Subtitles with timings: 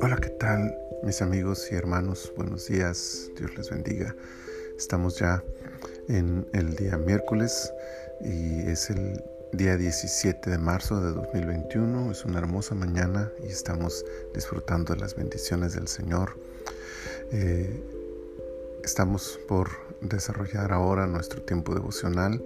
[0.00, 2.32] Hola, ¿qué tal mis amigos y hermanos?
[2.36, 4.14] Buenos días, Dios les bendiga.
[4.78, 5.42] Estamos ya
[6.08, 7.72] en el día miércoles
[8.20, 12.12] y es el día 17 de marzo de 2021.
[12.12, 14.04] Es una hermosa mañana y estamos
[14.34, 16.36] disfrutando de las bendiciones del Señor.
[17.32, 17.82] Eh,
[18.84, 19.68] estamos por
[20.00, 22.40] desarrollar ahora nuestro tiempo devocional.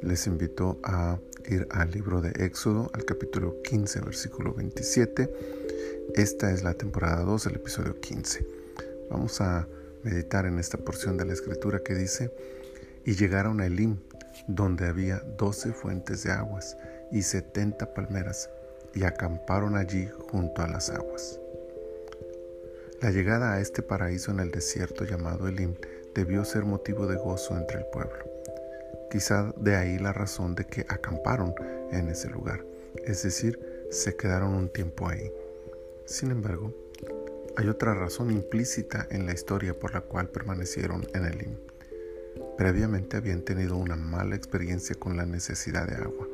[0.00, 5.32] Les invito a ir al libro de Éxodo, al capítulo 15, versículo 27.
[6.14, 8.46] Esta es la temporada 2, el episodio 15.
[9.10, 9.66] Vamos a
[10.02, 12.32] meditar en esta porción de la escritura que dice,
[13.04, 13.98] y llegaron a Elim,
[14.46, 16.76] donde había doce fuentes de aguas
[17.10, 18.50] y setenta palmeras,
[18.94, 21.40] y acamparon allí junto a las aguas.
[23.00, 25.74] La llegada a este paraíso en el desierto llamado Elim
[26.14, 28.31] debió ser motivo de gozo entre el pueblo.
[29.12, 31.54] Quizá de ahí la razón de que acamparon
[31.90, 32.64] en ese lugar,
[33.04, 35.30] es decir, se quedaron un tiempo ahí.
[36.06, 36.72] Sin embargo,
[37.58, 41.56] hay otra razón implícita en la historia por la cual permanecieron en Elim.
[42.56, 46.26] Previamente habían tenido una mala experiencia con la necesidad de agua.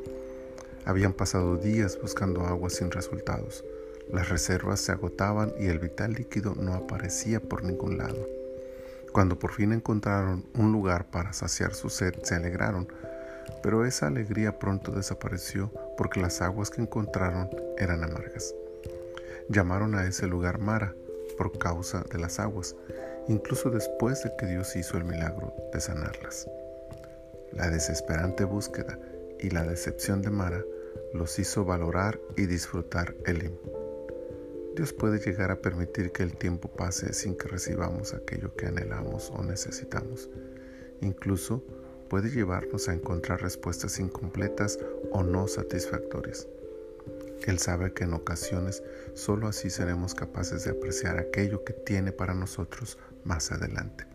[0.84, 3.64] Habían pasado días buscando agua sin resultados.
[4.08, 8.37] Las reservas se agotaban y el vital líquido no aparecía por ningún lado.
[9.12, 12.88] Cuando por fin encontraron un lugar para saciar su sed, se alegraron,
[13.62, 18.54] pero esa alegría pronto desapareció porque las aguas que encontraron eran amargas.
[19.48, 20.94] Llamaron a ese lugar Mara
[21.36, 22.76] por causa de las aguas,
[23.28, 26.46] incluso después de que Dios hizo el milagro de sanarlas.
[27.52, 28.98] La desesperante búsqueda
[29.40, 30.62] y la decepción de Mara
[31.14, 33.52] los hizo valorar y disfrutar Elim.
[34.78, 39.32] Dios puede llegar a permitir que el tiempo pase sin que recibamos aquello que anhelamos
[39.34, 40.30] o necesitamos.
[41.00, 41.64] Incluso
[42.08, 44.78] puede llevarnos a encontrar respuestas incompletas
[45.10, 46.46] o no satisfactorias.
[47.48, 48.84] Él sabe que en ocasiones
[49.14, 54.06] solo así seremos capaces de apreciar aquello que tiene para nosotros más adelante.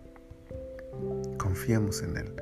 [1.37, 2.33] Confiemos en Él.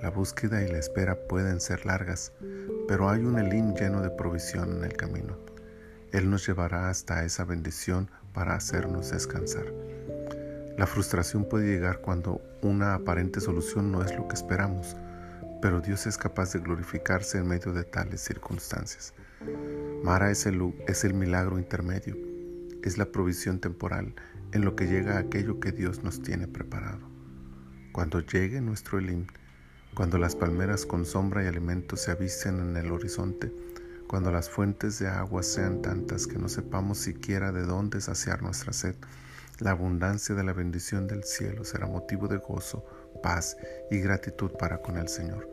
[0.00, 2.32] La búsqueda y la espera pueden ser largas,
[2.88, 5.49] pero hay un Elim lleno de provisión en el camino.
[6.12, 9.66] Él nos llevará hasta esa bendición para hacernos descansar.
[10.76, 14.96] La frustración puede llegar cuando una aparente solución no es lo que esperamos,
[15.60, 19.12] pero Dios es capaz de glorificarse en medio de tales circunstancias.
[20.02, 22.16] Mara es el, es el milagro intermedio,
[22.82, 24.14] es la provisión temporal
[24.52, 27.08] en lo que llega aquello que Dios nos tiene preparado.
[27.92, 29.26] Cuando llegue nuestro Elim,
[29.94, 33.52] cuando las palmeras con sombra y alimento se avisten en el horizonte,
[34.10, 38.72] cuando las fuentes de agua sean tantas que no sepamos siquiera de dónde saciar nuestra
[38.72, 38.96] sed,
[39.60, 42.84] la abundancia de la bendición del cielo será motivo de gozo,
[43.22, 43.56] paz
[43.88, 45.48] y gratitud para con el Señor.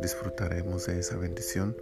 [0.00, 1.76] Disfrutaremos de esa bendición,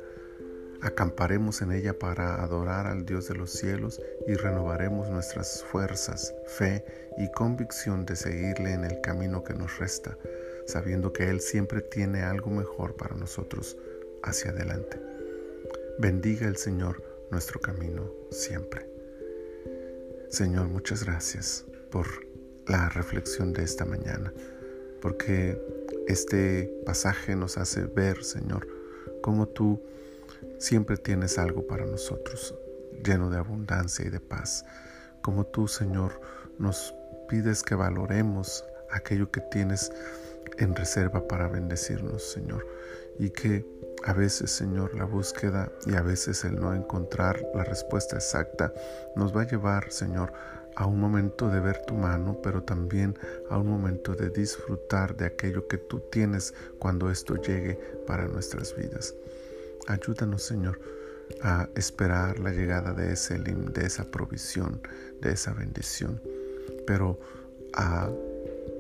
[0.83, 3.99] acamparemos en ella para adorar al Dios de los cielos
[4.29, 6.85] y renovaremos nuestras fuerzas, fe
[7.17, 10.19] y convicción de seguirle en el camino que nos resta,
[10.67, 13.79] sabiendo que Él siempre tiene algo mejor para nosotros
[14.23, 15.16] hacia adelante.
[15.99, 18.87] Bendiga el Señor nuestro camino siempre.
[20.29, 22.07] Señor, muchas gracias por
[22.67, 24.31] la reflexión de esta mañana,
[25.01, 25.59] porque
[26.07, 28.69] este pasaje nos hace ver, Señor,
[29.23, 29.81] cómo tú
[30.59, 32.55] siempre tienes algo para nosotros,
[33.03, 34.67] lleno de abundancia y de paz,
[35.23, 36.21] como tú, Señor,
[36.59, 36.95] nos
[37.27, 39.91] pides que valoremos aquello que tienes
[40.59, 42.67] en reserva para bendecirnos, Señor,
[43.19, 43.65] y que
[44.05, 48.73] a veces, Señor, la búsqueda y a veces el no encontrar la respuesta exacta
[49.17, 50.33] nos va a llevar, Señor,
[50.77, 53.19] a un momento de ver tu mano, pero también
[53.49, 57.75] a un momento de disfrutar de aquello que tú tienes cuando esto llegue
[58.07, 59.15] para nuestras vidas.
[59.89, 60.79] Ayúdanos, Señor,
[61.43, 64.81] a esperar la llegada de ese de esa provisión,
[65.21, 66.21] de esa bendición,
[66.87, 67.19] pero
[67.75, 68.09] a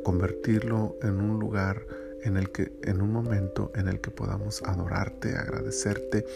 [0.04, 1.84] convertirlo en un lugar
[2.22, 6.26] en el que en un momento en el que podamos adorarte, agradecerte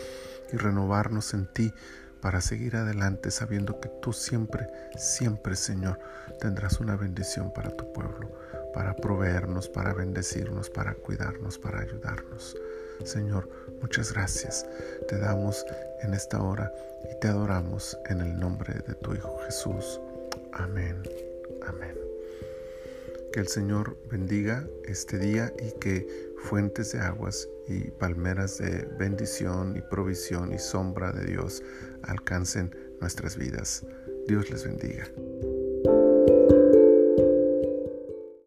[0.53, 1.73] y renovarnos en ti
[2.21, 5.99] para seguir adelante sabiendo que tú siempre, siempre Señor,
[6.41, 8.31] tendrás una bendición para tu pueblo,
[8.75, 12.57] para proveernos, para bendecirnos, para cuidarnos, para ayudarnos.
[13.05, 13.49] Señor,
[13.81, 14.67] muchas gracias.
[15.09, 15.65] Te damos
[16.03, 16.73] en esta hora
[17.11, 20.01] y te adoramos en el nombre de tu Hijo Jesús.
[20.53, 21.03] Amén.
[21.67, 22.10] Amén.
[23.33, 29.77] Que el Señor bendiga este día y que fuentes de aguas y palmeras de bendición
[29.77, 31.63] y provisión y sombra de Dios
[32.03, 33.87] alcancen nuestras vidas.
[34.27, 35.05] Dios les bendiga.